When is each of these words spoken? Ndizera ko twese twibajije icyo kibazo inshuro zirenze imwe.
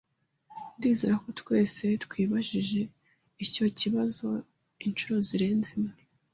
Ndizera 0.77 1.15
ko 1.23 1.29
twese 1.39 1.85
twibajije 2.05 2.81
icyo 3.45 3.65
kibazo 3.79 4.27
inshuro 4.85 5.17
zirenze 5.27 5.71
imwe. 5.79 5.99